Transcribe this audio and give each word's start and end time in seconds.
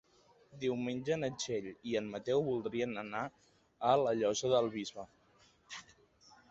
Diumenge 0.61 1.17
na 1.23 1.29
Txell 1.43 1.67
i 1.91 1.93
en 2.01 2.07
Mateu 2.15 2.41
voldrien 2.49 3.03
anar 3.05 3.23
a 3.93 3.93
la 4.07 4.17
Llosa 4.23 4.53
del 4.57 4.73
Bisbe. 4.79 5.09